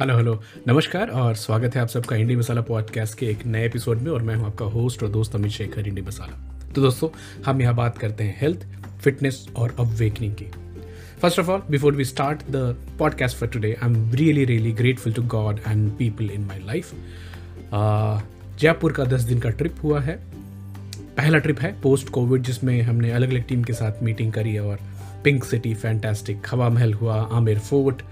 [0.00, 0.32] Hello hello.
[0.68, 4.22] नमस्कार और स्वागत है आप सबका इंडी मसाला पॉडकास्ट के एक नए एपिसोड में और
[4.22, 6.36] मैं हूँ आपका होस्ट और दोस्त अमित शेखर, इंडी मसाला।
[6.74, 7.08] तो दोस्तों,
[7.46, 8.64] हम यहाँ बात करते हैं हेल्थ
[9.04, 10.44] फिटनेस और अवेकनिंग की।
[11.20, 15.12] First of all before we start the podcast for today I am really really grateful
[15.12, 16.92] to God and people in my life
[18.60, 20.16] Jaipur का दस दिन का ट्रिप हुआ है।
[21.16, 24.78] पहला ट्रिप है पोस्ट कोविड जिसमें हमने अलग अलग टीम के साथ मीटिंग करी और
[25.24, 28.02] pink city fantastic Hawa Mahal हुआ, आमिर फोर्ट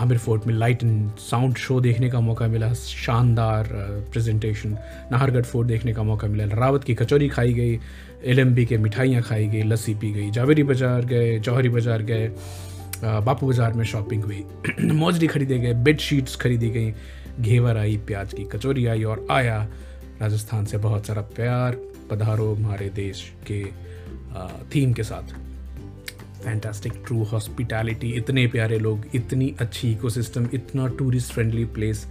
[0.00, 3.68] आमिर फोर्ट में लाइट एंड साउंड शो देखने का मौका मिला, शानदार
[4.12, 4.76] प्रेजेंटेशन
[5.12, 7.78] नाहरगढ़ फोर्ट देखने का मौका मिला। रावत की कचौरी खाई गई
[8.24, 12.28] एल के मिठाइयाँ खाई गई, लस्सी पी गई, जावेरी बाज़ार गए, जौहरी बाज़ार गए
[13.02, 14.44] बापू बाज़ार में शॉपिंग हुई।
[14.92, 16.92] मोजरी खरीदे गए बेड शीट्स खरीदी गई
[17.40, 19.60] घेवर आई, प्याज की कचौरी आई और आया
[20.20, 21.76] राजस्थान से बहुत सारा प्यार,
[22.10, 23.64] पधारो हमारे देश के
[24.74, 25.49] थीम के साथ।
[26.44, 32.06] फैंटास्टिक ट्रू हॉस्पिटैलिटी इतने प्यारे लोग, इतनी अच्छी इकोसिस्टम इतना टूरिस्ट फ्रेंडली प्लेस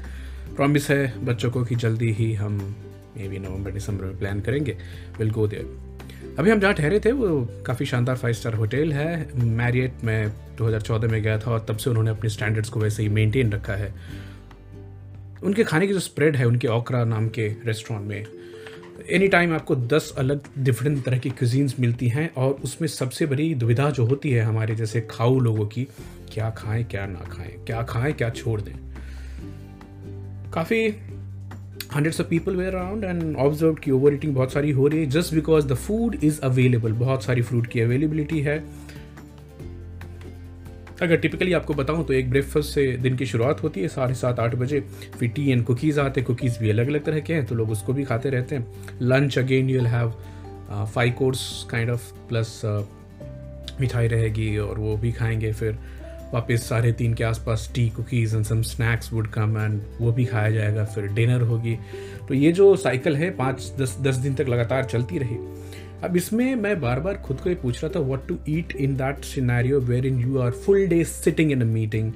[0.56, 2.76] प्रॉमिस है, बच्चों को कि जल्दी ही हम
[3.17, 4.78] मे बी नवंबर दिसंबर में प्लान करेंगे.
[5.20, 5.78] विल गो देयर
[6.39, 9.36] अभी हम जहाँ ठहरे थे, वो काफ़ी शानदार फाइव स्टार होटल है.
[9.36, 13.09] मैरियट में 2014 में गया था और तब से उन्होंने अपने स्टैंडर्ड्स को वैसे ही
[13.09, 13.94] मेंटेन रखा है.
[15.44, 18.26] उनके खाने की जो स्प्रेड है, उनके ओकरा नाम के रेस्टोरेंट में
[19.08, 23.53] एनी टाइम आपको दस अलग डिफरेंट तरह की क्यूजीन्स मिलती हैं और उसमें सबसे बड़ी
[23.55, 25.88] दुविधा जो होती है हमारे जैसे खाऊ लोगों की,
[26.33, 28.73] क्या खाएँ, क्या ना खाएँ, क्या खाएँ, क्या छोड़ दें।
[30.52, 30.88] काफ़ी
[31.95, 35.05] hundreds of people were around and observe की ओवर ईटिंग बहुत सारी हो रही है
[35.05, 38.64] just because the food is available बहुत सारी फ्रूट की अवेलेबिलिटी है।
[41.02, 44.39] अगर टिपिकली आपको बताऊँ तो एक ब्रेकफास्ट से दिन की शुरुआत होती है, साढ़े सात,
[44.39, 44.80] आठ बजे।
[45.19, 47.72] फिर टी एंड कुकीज़ आते हैं। कुकीज़ भी अलग अलग तरह के हैं तो लोग
[47.72, 48.67] उसको भी खाते रहते हैं।
[49.02, 50.14] Lunch again you'll have
[50.86, 52.61] five course kind of plus
[53.81, 55.77] मिठाई रहेगी और वो भी खाएँगे। फिर
[56.33, 60.25] वापस साढ़े तीन के आसपास tea cookies and some snacks would come and वो भी
[60.25, 61.77] खाया जाएगा। फिर डिनर होगी।
[62.27, 65.38] तो ये जो साइकिल है, पाँच, दस दस दिन तक लगातार चलती रही।
[66.04, 68.95] अब इसमें मैं बार बार खुद को ये पूछ रहा था what to eat in
[68.95, 72.11] that scenario where in you are full day sitting in a meeting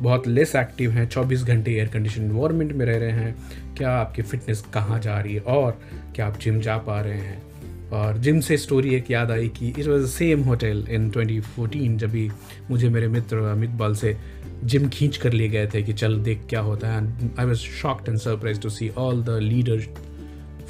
[0.00, 3.36] बहुत लेस एक्टिव हैं 24 घंटे एयर कंडीशन इन्वायरमेंट में रह रहे हैं।
[3.76, 5.40] क्या आपकी फिटनेस कहाँ जा रही है?
[5.40, 5.80] और
[6.14, 7.42] क्या आप जिम जा पा रहे हैं?
[7.90, 12.10] और जिम से स्टोरी एक याद आई कि it was same hotel in 2014 जब
[12.10, 12.30] भी
[12.70, 14.16] मुझे मेरे मित्र अमित बाल से
[14.64, 18.08] जिम खींच कर लिए गए थे कि चल देख क्या होता है। I was shocked
[18.08, 19.88] and surprise to see all the leaders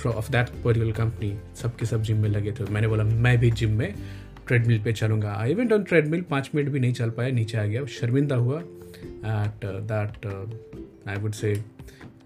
[0.08, 3.70] of that particular company सबके सब जिम में लगे थे। मैंने बोला मैं भी जिम
[3.70, 3.94] में
[4.46, 7.64] ट्रेडमिल पे चलूँगा। आई वेंट ऑन ट्रेडमिल पाँच मिनट भी नहीं चल पाया नीचे आ
[7.64, 10.26] गया। शर्मिंदा हुआ at that
[11.08, 11.64] I would say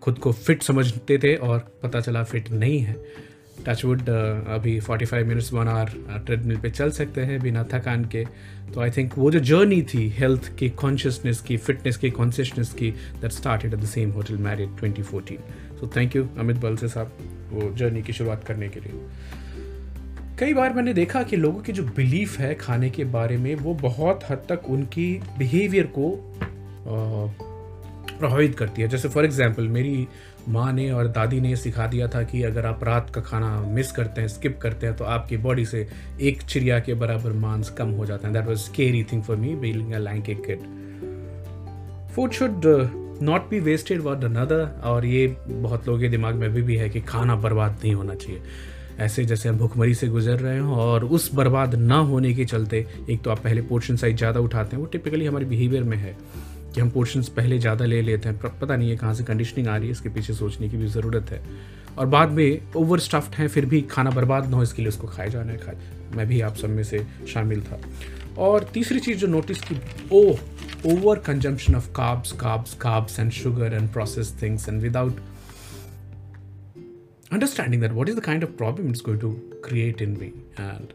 [0.02, 2.96] खुद को फिट समझते थे और पता चला फिट नहीं है।
[3.66, 8.24] टचवुड uh, अभी 45 मिनट्स वन आवर ट्रेडमिल पे चल सकते हैं बिना थकान के।
[8.74, 12.90] तो आई थिंक वो जो जर्नी थी हेल्थ की कॉन्शियसनेस की फिटनेस की कॉन्शियसनेस की
[12.90, 15.38] that started at the same hotel Marriott 2014
[15.80, 17.12] so thank you Amit Balse साहब,
[17.52, 18.92] वो जर्नी की शुरुआत करने के लिए।
[20.38, 23.74] कई बार मैंने देखा कि लोगों की जो बिलीफ है खाने के बारे में, वो
[23.74, 26.34] बहुत हद तक उनकी बिहेवियर को
[28.18, 30.08] प्रभावित करती है। जैसे फॉर एग्जांपल मेरी
[30.48, 33.92] माँ ने और दादी ने सिखा दिया था कि अगर आप रात का खाना मिस
[33.92, 35.88] करते हैं स्किप करते हैं तो आपकी बॉडी से
[36.20, 39.54] एक चिड़िया के बराबर मांस कम हो जाता है। That was scary thing for me
[39.54, 40.60] being a lanky kid
[42.14, 42.60] food should
[43.22, 46.88] not be wasted one another और ये बहुत लोगों के दिमाग में अभी भी है
[46.90, 48.42] कि खाना बर्बाद नहीं होना चाहिए।
[48.98, 52.86] ऐसे जैसे हम भुखमरी से गुजर रहे हो और उस बर्बाद ना होने के चलते,
[53.10, 56.16] एक तो आप पहले पोर्शन साइज़ ज़्यादा उठाते हैं, वो टिपिकली हमारे बिहेवियर में है
[56.74, 59.76] कि हम पोर्शंस पहले ज़्यादा ले लेते हैं पता नहीं है कहाँ से कंडीशनिंग आ
[59.76, 61.42] रही है, इसके पीछे सोचने की भी ज़रूरत है।
[61.98, 65.06] और बाद में ओवर स्टफ्ड हैं, फिर भी खाना बर्बाद ना हो, इसके लिए उसको
[65.08, 65.76] खाए जाना है खाए
[66.16, 67.80] मैं भी आप सब में से शामिल था।
[68.40, 69.80] और तीसरी चीज़ जो नोटिस की
[70.12, 70.22] o
[70.86, 75.20] over consumption of carbs carbs carbs and sugar and process things and without
[77.32, 79.32] understanding that what is the kind of problem it's going to
[79.64, 80.86] create in me and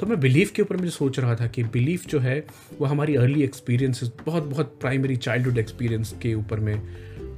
[0.00, 2.46] तो मैं बिलीव के ऊपर मुझे सोच रहा था कि बिलीफ जो है,
[2.78, 6.82] वो हमारी अर्ली एक्सपीरियंसेस बहुत बहुत प्राइमरी चाइल्डहुड एक्सपीरियंस के ऊपर में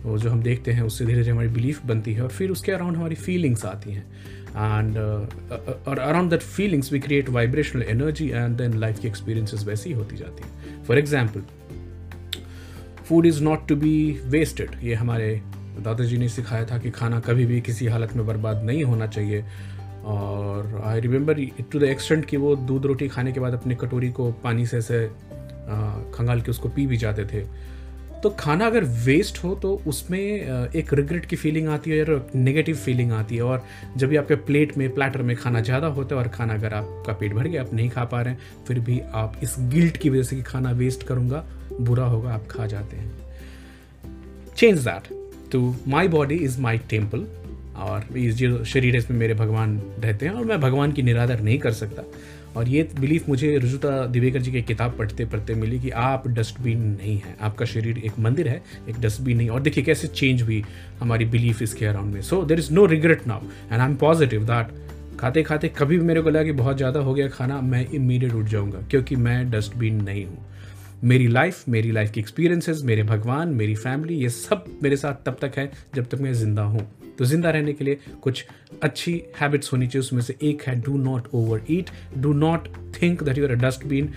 [0.07, 2.97] जो हम देखते हैं, उससे धीरे धीरे हमारी बिलीफ बनती है और फिर उसके अराउंड
[2.97, 4.07] हमारी फीलिंग्स आती हैं।
[4.55, 9.97] और around that feelings we create vibrational energy and then life की एक्सपीरियंसेस वैसी ही
[9.97, 11.43] होती जाती हैं for example
[13.05, 13.97] food is not to be
[14.27, 15.35] wasted ये हमारे
[15.79, 19.45] दादाजी ने सिखाया था कि खाना कभी भी किसी हालत में बर्बाद नहीं होना चाहिए
[20.05, 24.11] और I remember to the extent कि वो दूध रोटी खाने के बाद अपनी कटोरी
[24.11, 25.07] को पानी से ऐसे
[26.15, 27.45] खंगाल के उसको पी भी जाते थे
[28.23, 32.77] तो खाना अगर वेस्ट हो तो उसमें एक रिग्रेट की फीलिंग आती है और नेगेटिव
[32.77, 33.65] फीलिंग आती है। और
[33.97, 37.13] जब भी आपके प्लेट में प्लेटर में खाना ज़्यादा होता है और खाना अगर आपका
[37.13, 40.11] पेट भर गया, आप नहीं खा पा रहे हैं, फिर भी आप इस गिल्ट की
[40.11, 41.45] वजह से कि खाना वेस्ट करूँगा,
[41.81, 43.11] बुरा होगा, आप खा जाते हैं।
[44.57, 45.13] चेंज दैट
[45.53, 47.27] तो my body is my temple
[47.79, 51.41] और इस जो शरीर है, इसमें मेरे भगवान रहते हैं और मैं भगवान की निरादर
[51.41, 52.03] नहीं कर सकता।
[52.57, 56.81] और ये बिलीफ मुझे रुजुता दिवेकर जी की किताब पढ़ते पढ़ते मिली कि आप डस्टबिन
[56.81, 60.63] नहीं हैं। आपका शरीर एक मंदिर है, एक डस्टबिन नहीं। और देखिए कैसे चेंज हुई
[61.01, 63.41] हमारी बिलीफ इसके अराउंड में। So there is no regret now
[63.73, 64.81] and I am positive that
[65.21, 68.33] खाते खाते कभी भी मेरे को लगा कि बहुत ज़्यादा हो गया खाना, मैं इमीडिएट
[68.35, 70.45] उठ जाऊँगा, क्योंकि मैं डस्टबिन नहीं हूँ।
[71.05, 75.37] मेरी लाइफ मेरी लाइफ की एक्सपीरियंसेस मेरे भगवान मेरी फैमिली ये सब मेरे साथ तब
[75.41, 76.87] तक है जब तक मैं ज़िंदा हूँ।
[77.19, 78.45] तो ज़िंदा रहने के लिए कुछ
[78.83, 82.69] अच्छी हैबिट्स होनी चाहिए उसमें से एक है do not over eat do not
[83.03, 84.13] think that you're a dustbin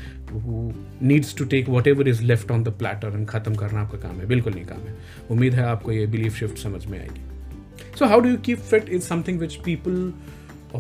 [1.08, 4.28] needs to take whatever is left on the platter and ख़त्म करना आपका काम है।
[4.28, 4.96] बिल्कुल नहीं काम है।
[5.32, 8.90] उम्मीद है आपको ये बिलीफ शिफ्ट समझ में आएगी। So how do you keep fit
[8.90, 10.12] is something which people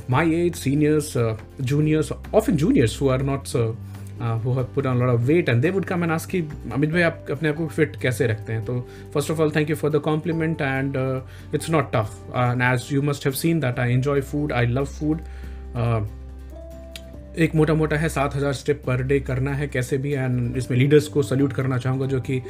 [0.09, 1.35] my age, seniors, uh,
[1.67, 3.67] juniors, often juniors who are not uh,
[4.19, 6.41] have put on a lot of weight and they would come and ask कि,
[6.73, 8.65] अमित भाई, आप अपने आप को fit कैसे रखते हैं?
[8.65, 8.79] तो
[9.13, 10.97] first of all thank you for the compliment and
[11.55, 14.85] it's not tough and as you must have seen that I enjoy food I love
[14.85, 15.21] food
[17.37, 20.77] एक मोटा मोटा है, सात हज़ार स्टेप पर डे करना है कैसे भी एंड इसमें
[20.77, 22.41] लीडर्स को सल्यूट करना चाहूँगा जो कि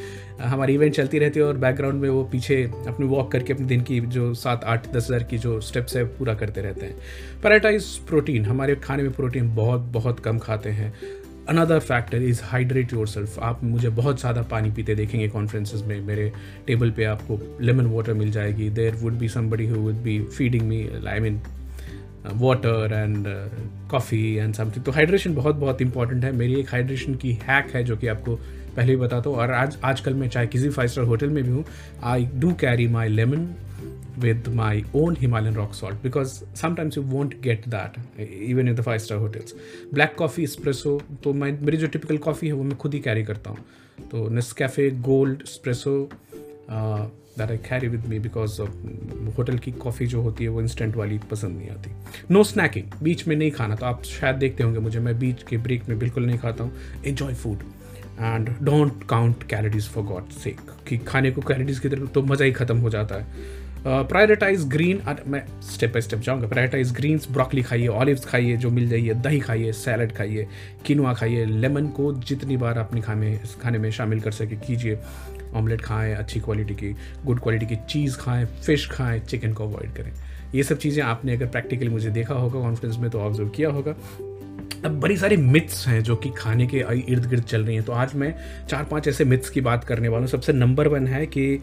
[0.42, 3.82] हमारी इवेंट चलती रहती है और बैकग्राउंड में वो पीछे अपनी वॉक करके अपने दिन
[3.82, 6.96] की जो सात, आठ, दस हज़ार की जो स्टेप्स है, पूरा करते रहते हैं।
[7.44, 10.94] पैराटाइज प्रोटीन हमारे खाने में प्रोटीन बहुत बहुत कम खाते हैं।
[11.50, 16.32] Another factor is hydrate yourself आप मुझे बहुत ज़्यादा पानी पीते देखेंगे कॉन्फ्रेंसेज में, मेरे
[16.68, 20.68] टेबल पे आपको लेमन वाटर मिल जाएगी there would be somebody who would be feeding
[20.68, 21.42] me I mean
[22.36, 23.26] water and
[23.92, 27.84] coffee and something तो हाइड्रेशन बहुत बहुत इंपॉर्टेंट है। मेरी एक हाइड्रेशन की हैक है
[27.84, 28.36] जो कि आपको
[28.76, 31.50] पहले ही बताता हूँ और आज, आजकल मैं चाहे किसी फाइव स्टार होटल में भी
[31.50, 31.66] हूँ
[32.04, 33.48] I do carry my lemon
[34.24, 38.84] with my own Himalayan rock salt because sometimes you won't get that even in the
[38.84, 39.54] five star hotels.
[39.92, 43.24] Black coffee, espresso तो मैं मेरी जो टिपिकल कॉफ़ी है वो मैं खुद ही कैरी
[43.24, 43.66] करता हूँ।
[44.12, 45.98] तो Nescafe gold espresso
[47.38, 48.60] that I carry with me because
[49.38, 51.92] hotel की कॉफ़ी जो होती है वो इंस्टेंट वाली पसंद नहीं आती।
[52.32, 55.58] नो स्नैकिंग बीच में नहीं खाना तो आप शायद देखते होंगे मुझे मैं बीच के
[55.58, 57.64] ब्रेक में बिल्कुल नहीं खाता हूँ। Enjoy food
[58.20, 62.46] and don't count calories for God sake कि खाने को कैलोरीज की तरफ़ तो मज़ा
[62.46, 67.30] ही ख़त्म हो जाता है। प्रायोरिटाइज uh, ग्रीन मैं स्टेप बाई स्टेप जाऊँगा। प्रायोरिटाइज ग्रीन्स
[67.32, 70.48] ब्रोकली खाइए ऑलिव्स खाइए जो मिल जाइए दही खाइए सैलड खाइए
[70.86, 74.98] किनुआ खाइए लेमन को जितनी बार अपने खाने खाने में शामिल कर सके कीजिए।
[75.56, 76.96] ऑमलेट खाएँ अच्छी क्वालिटी की
[77.26, 80.12] गुड क्वालिटी की चीज़ खाएँ फ़िश खाएँ चिकन को अवॉइड करें।
[80.56, 83.92] ये सब चीज़ें आपने अगर प्रैक्टिकली मुझे देखा होगा कॉन्फ्रेंस में तो ऑब्ज़र्व किया होगा।
[84.86, 87.92] अब बड़ी सारी मिथ्स हैं जो कि खाने के इर्द गिर्द चल रही हैं। तो
[87.94, 88.34] आज मैं
[88.70, 91.62] चार पाँच ऐसे मिथ्स की बात करने वाला हूँ। सबसे नंबर वन है कि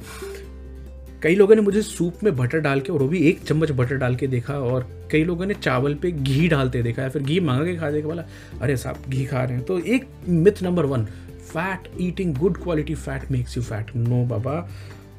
[1.22, 3.96] कई लोगों ने मुझे सूप में बटर डाल के और वो भी एक चम्मच बटर
[3.96, 7.38] डाल के देखा और कई लोगों ने चावल पे घी डालते देखा या फिर घी
[7.40, 8.24] मंगा के खा देखा बोला,
[8.60, 11.04] अरे साहब, घी खा रहे हैं। तो एक myth number one
[11.52, 14.68] fat eating good quality fat makes you fat no Baba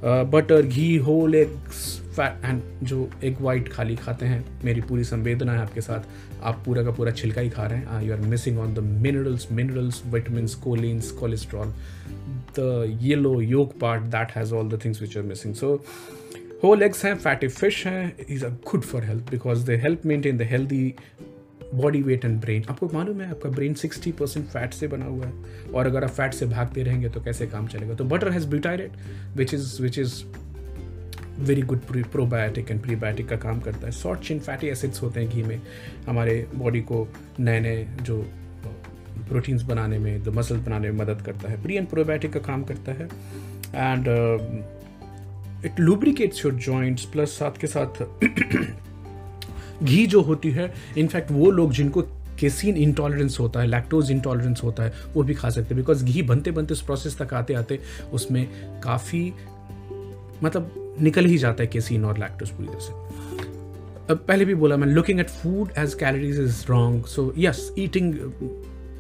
[0.04, 5.52] butter ghee whole eggs fat and जो एग वाइट खाली खाते हैं, मेरी पूरी संवेदना
[5.52, 8.60] है आपके साथ। आप पूरा का पूरा छिलका ही खा रहे हैं। You are missing
[8.60, 11.74] on the minerals minerals vitamin cholines cholesterol
[12.60, 15.74] the yellow yolk part that has all the things which are missing so
[16.64, 20.38] whole eggs हैं फैटी फ़िश हैं is a good for health because they help maintain
[20.38, 20.94] the healthy
[21.74, 25.26] body weight and brain आपको मालूम है, आपका brain sixty percent fat से बना हुआ
[25.26, 27.94] है और अगर आप फैट से भागते रहेंगे तो कैसे काम चलेगा?
[27.94, 28.92] तो butter has butyrate
[29.36, 30.24] which is which is
[31.40, 31.80] very good
[32.12, 33.92] probiotic and prebiotic का काम करता है.
[33.92, 35.62] शॉर्ट चिन फैटी एसिड्स होते हैं घी में.
[36.08, 37.08] हमारे बॉडी को
[37.40, 38.22] नए नए जो
[39.30, 41.62] प्रोटीन्स बनाने में, जो मसल्स बनाने में मदद करता है.
[41.64, 43.08] प्री एंड प्रोबायोटिक का काम करता है.
[43.76, 44.08] And
[45.66, 48.02] it lubricates your joints plus साथ के साथ
[49.84, 52.02] घी जो होती है इनफैक्ट वो लोग जिनको
[52.40, 56.22] केसिन इंटॉलरेंस होता है लैक्टोज इंटॉलरेंस होता है, वो भी खा सकते हैं। बिकॉज़ घी
[56.22, 57.80] बनते बनते उस प्रोसेस तक आते आते
[58.14, 58.48] उसमें
[58.84, 59.34] काफ़ी
[60.44, 62.92] मतलब निकल ही जाता है केसिन और लैक्टोज पूरी तरह से।
[64.10, 68.14] अब पहले भी बोला मैं looking at food as calories is wrong so yes eating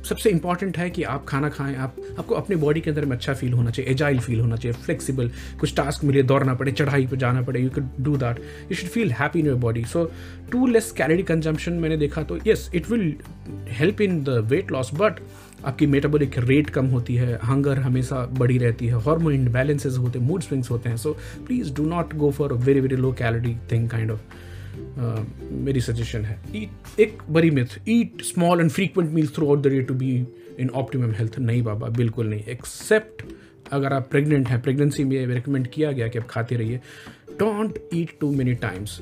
[0.03, 3.33] सबसे इंपॉर्टेंट है कि आप खाना खाएँ, आप, आपको अपने बॉडी के अंदर में अच्छा
[3.33, 7.17] फील होना चाहिए एजाइल फील होना चाहिए फ्लेक्सिबल कुछ टास्क मिले, दौड़ना पड़े, चढ़ाई पर
[7.17, 8.39] जाना पड़े you can do that
[8.71, 10.11] you should feel happy in your body so
[10.51, 13.13] too less calorie consumption मैंने देखा तो yes it will
[13.69, 15.19] help in the weight loss but
[15.65, 20.25] आपकी मेटाबॉलिक रेट कम होती है हंगर हमेशा बढ़ी रहती है हार्मोन इनबैलेंसेज होते हैं
[20.27, 21.17] मूड स्विंग्स होते हैं so
[21.47, 24.21] please do not go for very very low calorie thing kind of
[24.97, 29.81] मेरी सजेशन है। ईट एक बड़ी myth eat small and frequent meals throughout the day
[29.81, 30.11] to be
[30.59, 33.25] in optimum health नहीं बाबा, बिल्कुल नहीं। एक्सेप्ट
[33.71, 36.77] अगर आप प्रेग्नेंट हैं प्रेगनेंसी में रिकमेंड किया गया कि आप खाते रहिए।
[37.39, 39.01] Don't eat too many times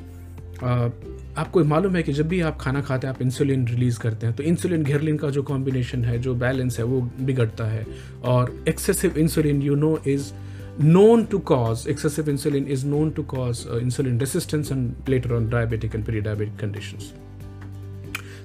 [1.38, 4.36] आपको मालूम है कि जब भी आप खाना खाते हैं, आप इंसुलिन रिलीज़ करते हैं
[4.36, 7.86] तो इंसुलिन घेरलिन का जो कॉम्बिनेशन है, जो बैलेंस है, वो बिगड़ता है।
[8.24, 10.32] और excessive insulin you know is
[10.80, 15.50] known to cause excessive insulin is known to cause uh, insulin resistance and later on
[15.50, 17.12] diabetic and pre-diabetic conditions.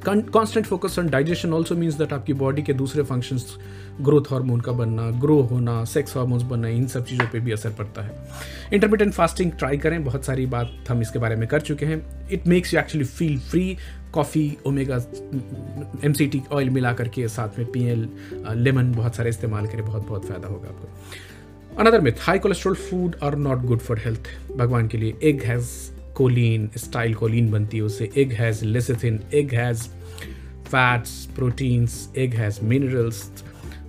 [0.07, 3.57] Constant focus on digestion also means that आपकी body के दूसरे functions
[4.01, 7.71] growth hormone का बनना grow होना sex hormones बनना इन सब चीज़ों पे भी असर
[7.79, 8.15] पड़ता है।
[8.73, 12.47] इंटरमीडियंट फास्टिंग ट्राई करें बहुत सारी बात हम इसके बारे में कर चुके हैं। It
[12.49, 13.77] makes you actually feel free
[14.15, 14.97] coffee omega
[16.05, 16.13] M
[16.53, 18.09] oil मिला करके साथ में पीएल
[18.55, 20.89] लेमन बहुत सारे इस्तेमाल करें बहुत बहुत फ़ायदा होगा आपको।
[21.79, 25.69] Another myth high cholesterol food are not good for health भगवान के लिए egg has
[26.15, 29.83] choline style choline बनती है उससे egg has lecithin egg has
[30.67, 33.23] fats proteins egg has minerals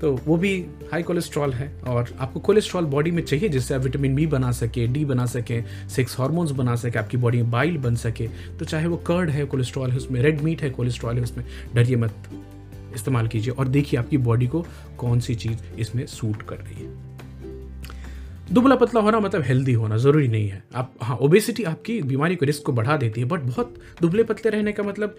[0.02, 0.54] तो वो भी
[0.92, 4.88] हाई कोलेस्ट्रॉल है और आपको कोलेस्ट्रॉल बॉडी में चाहिए जिससे आप विटामिन बी बना सके
[4.88, 8.28] डी बना सके सेक्स हार्मोन्स बना सके, आपकी बॉडी में बाइल बन सके।
[8.60, 11.96] तो चाहे वो कर्ड है कोलेस्ट्रॉल है उसमें रेड मीट है कोलेस्ट्रॉल है उसमें, डरिए
[11.96, 12.30] मत।
[12.96, 14.66] इस्तेमाल कीजिए और देखिए आपकी बॉडी को
[14.98, 17.07] कौन सी चीज़ इसमें सूट कर रही है।
[18.52, 22.46] दुबला पतला होना मतलब हेल्दी होना ज़रूरी नहीं है। आप हाँ ओबेसिटी आपकी बीमारी को
[22.46, 25.18] रिस्क को बढ़ा देती है बट बहुत दुबले पतले रहने का मतलब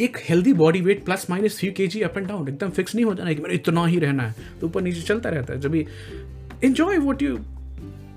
[0.00, 3.04] एक healthy body weight plus minus three K G up and down एकदम फिक्स नहीं
[3.04, 5.70] हो जाना कि मेरा इतना ही रहना है। तो ऊपर नीचे चलता रहता है। जब
[5.70, 5.86] भी
[6.64, 7.36] इन्जॉय वॉट यू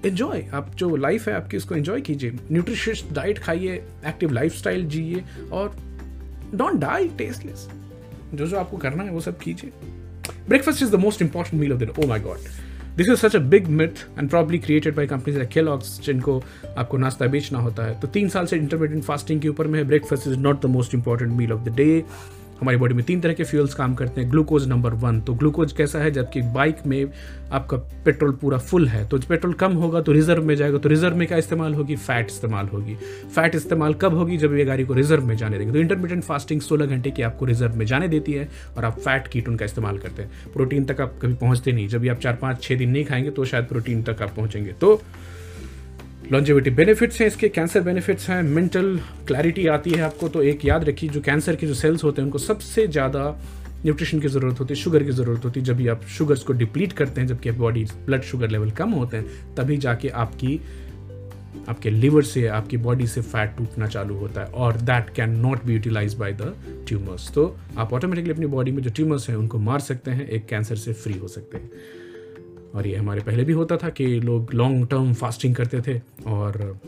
[0.05, 3.75] इन्जॉय आप जो लाइफ है आपकी उसको इन्जॉय कीजिए। न्यूट्रिशियस डाइट खाइए
[4.07, 5.75] एक्टिव लाइफ स्टाइल जिए और
[6.55, 7.67] डोंट डाई टेस्टलेस
[8.33, 9.71] जो जो आपको करना है वो सब कीजिए।
[10.50, 12.38] Breakfast is the most important meal of the oh my god
[12.98, 16.41] this is such a big myth and probably created by companies like Kellogg's जिनको
[16.77, 20.27] आपको नाश्ता बेचना होता है। तो तीन साल से इंटरमीडियंट फास्टिंग के ऊपर में breakfast
[20.27, 22.03] is not the most important meal of the day
[22.62, 25.72] हमारी बॉडी में तीन तरह के फ्यूल्स काम करते हैं ग्लूकोज नंबर वन तो ग्लूकोज
[25.74, 26.12] कैसा है?
[26.12, 27.06] जबकि बाइक में
[27.51, 31.15] आपका पेट्रोल पूरा फुल है तो पेट्रोल कम होगा तो रिज़र्व में जाएगा तो रिज़र्व
[31.18, 31.96] में क्या इस्तेमाल होगी?
[31.96, 32.96] फैट इस्तेमाल होगी।
[33.36, 34.38] फैट इस्तेमाल कब होगी?
[34.38, 37.46] जब ये गाड़ी को रिज़र्व में जाने देगी। तो इंटरमीडियंट फास्टिंग सोलह घंटे की आपको
[37.46, 41.01] रिज़र्व में जाने देती है और आप फैट कीटोन का इस्तेमाल करते हैं। प्रोटीन तक
[41.01, 44.03] आप कभी पहुँचते नहीं। जब आप चार, पाँच छः दिन नहीं खाएँगे तो शायद प्रोटीन
[44.03, 45.01] तक आप पहुँचेंगे। तो
[46.31, 50.83] लॉन्जिविटी बेनिफिट्स हैं, इसके कैंसर बेनिफिट्स हैं मेंटल क्लैरिटी आती है आपको तो एक याद
[50.83, 53.23] रखिए, जो कैंसर के जो सेल्स होते हैं, उनको सबसे ज़्यादा
[53.85, 56.53] न्यूट्रिशन की ज़रूरत होती है शुगर की ज़रूरत होती है। जब भी आप शुगर्स को
[56.53, 60.59] डिप्लीट करते हैं, जबकि बॉडी ब्लड शुगर लेवल कम होते हैं, तभी जाके आपकी,
[61.69, 65.65] आपके लिवर से, आपकी बॉडी से फैट टूटना चालू होता है, और that can not
[65.65, 66.53] be utilise by the
[66.88, 70.45] tumours तो आप ऑटोमेटिकली अपनी बॉडी में जो ट्यूमर्स हैं, उनको मार सकते हैं, एक
[70.45, 71.71] कैंसर से फ्री हो सकते हैं।
[72.75, 76.79] और ये हमारे पहले भी होता था कि लोग लॉन्ग टर्म फास्टिंग करते थे और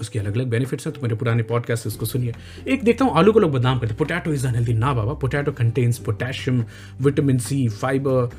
[0.00, 2.34] उसके अलग अलग बेनिफिट्स हैं। तो मेरे पुराने पॉडकास्ट इसको सुनिए।
[2.68, 5.98] एक देखता हूँ, आलू को लोग बदाम करते पोटैटो इज़ अनहेल्दी ना बाबा potato contains
[5.98, 6.64] potassium
[7.00, 8.30] vitamin C fibre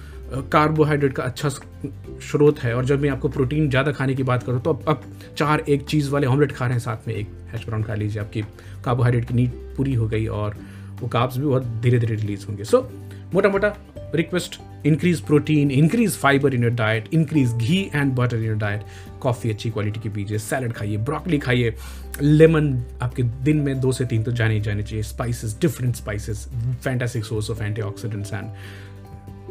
[0.51, 4.61] carbohydrate का अच्छा स्रोत है। और जब मैं आपको प्रोटीन ज़्यादा खाने की बात करूँ
[4.61, 5.01] तो अब अब
[5.37, 8.21] चार एक चीज़ वाले ऑमलेट खा रहे हैं साथ में। एक हैश ब्राउन खा लीजिए,
[8.21, 8.41] आपकी
[8.85, 10.55] कार्बोहाइड्रेट की नीड पूरी हो गई और
[11.01, 12.89] वो काब्स भी बहुत धीरे धीरे रिलीज़ होंगे। सो
[13.33, 13.75] मोटा मोटा
[14.15, 18.81] request increase protein increase fibre in your diet increase ghee and butter in your diet
[19.21, 21.73] coffee अच्छी क्वालिटी की पीजिए सैलड खाइए ब्रोकली खाइए।
[22.21, 26.47] लेमन आपके दिन में दो से तीन तो जाने ही जाने चाहिए। Spices different spices
[26.83, 28.49] fantastic source of antioxidants and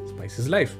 [0.09, 0.77] spices life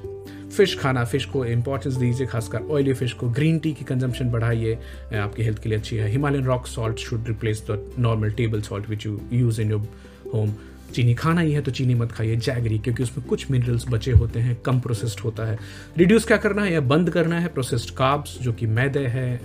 [0.57, 4.73] fish खाना फ़िश को इंपॉर्टेंस दीजिए, खासकर ऑयली फ़िश को। ग्रीन टी की कंजम्पशन बढ़ाइए
[5.15, 8.89] आपकी हेल्थ के लिए अच्छी है। Himalayan rock salt should replace the normal table salt
[8.89, 9.87] which you use in your
[10.33, 10.53] home
[10.95, 14.39] चीनी, खाना ही है तो चीनी मत खाइए जैगरी क्योंकि उसमें कुछ मिनरल्स बचे होते
[14.39, 15.57] हैं, कम प्रोसेस्ड होता है।
[15.97, 17.47] रिड्यूस क्या करना है या बंद करना है?
[17.53, 19.39] प्रोसेस्ड काब्स जो कि मैदे है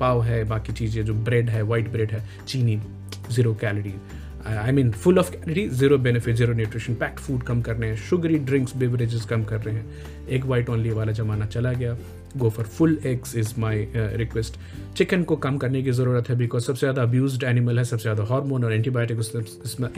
[0.00, 2.80] पाव है, बाकी चीज़ें जो ब्रेड है वाइट ब्रेड है, चीनी
[3.30, 3.94] zero calorie
[4.48, 7.96] I mean full of calorie zero benefit zero nutrition packed food कम कर रहे हैं
[8.08, 11.96] शुगरी ड्रिंक्स बेवरेजेस कम कर रहे हैं। एक वाइट ऑनली वाला ज़माना चला गया।
[12.38, 14.58] Go for full eggs is my request
[14.96, 18.24] chicken को कम करने की ज़रूरत है बिकॉज़ सबसे ज़्यादा अब्यूज एनिमल है, सबसे ज़्यादा
[18.24, 19.18] हार्मोन और एंटीबायोटिक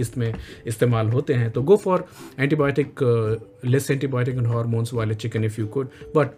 [0.00, 0.32] इसमें
[0.66, 2.06] इस्तेमाल होते हैं। तो go for
[2.40, 3.02] antibiotic
[3.64, 6.30] less antibiotic and hormones वाले chicken if you could but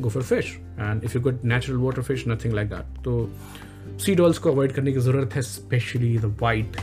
[0.00, 3.30] go for fish and if you good natural water fish nothing like that तो
[4.04, 6.76] सीड ऑल्स को अवॉइड करने की ज़रूरत है specially the white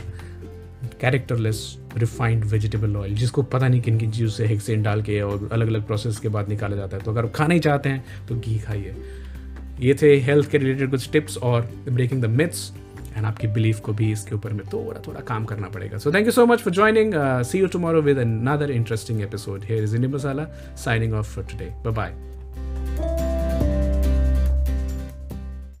[1.00, 1.62] characterless
[1.96, 5.68] refined vegetable oil जिसको पता नहीं किन किन चीज़ों से हेक्सेन डाल के और अलग
[5.68, 8.58] अलग प्रोसेस के बाद निकाला जाता है। तो अगर खाना ही चाहते हैं तो घी
[8.58, 8.96] खाइए।
[9.80, 12.72] ये थे हेल्थ के रिलेटेड कुछ टिप्स और ब्रेकिंग द मिथ्स
[13.16, 16.26] एंड आपकी बिलीफ को भी इसके ऊपर में थोड़ा थोड़ा काम करना पड़ेगा। So thank
[16.26, 17.14] you so much for joining
[17.44, 20.46] see you tomorrow with another interesting episode here is Indian masala
[20.84, 22.14] signing off for today bye